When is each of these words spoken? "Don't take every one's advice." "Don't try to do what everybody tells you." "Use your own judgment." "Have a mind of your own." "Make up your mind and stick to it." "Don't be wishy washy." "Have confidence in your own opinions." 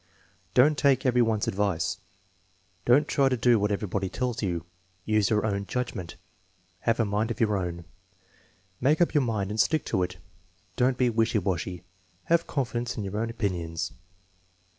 "Don't 0.55 0.79
take 0.79 1.05
every 1.05 1.21
one's 1.21 1.47
advice." 1.47 1.97
"Don't 2.85 3.07
try 3.07 3.29
to 3.29 3.37
do 3.37 3.59
what 3.59 3.71
everybody 3.71 4.09
tells 4.09 4.41
you." 4.41 4.65
"Use 5.05 5.29
your 5.29 5.45
own 5.45 5.67
judgment." 5.67 6.15
"Have 6.79 6.99
a 6.99 7.05
mind 7.05 7.29
of 7.29 7.39
your 7.39 7.55
own." 7.55 7.85
"Make 8.79 8.99
up 8.99 9.13
your 9.13 9.21
mind 9.21 9.51
and 9.51 9.59
stick 9.59 9.85
to 9.85 10.01
it." 10.01 10.17
"Don't 10.75 10.97
be 10.97 11.11
wishy 11.11 11.37
washy." 11.37 11.83
"Have 12.23 12.47
confidence 12.47 12.97
in 12.97 13.03
your 13.03 13.19
own 13.19 13.29
opinions." 13.29 13.91